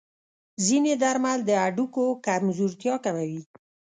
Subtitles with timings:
[0.65, 3.41] ځینې درمل د هډوکو کمزورتیا کموي.